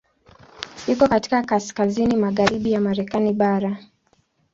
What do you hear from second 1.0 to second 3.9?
katika kaskazini magharibi ya Marekani bara.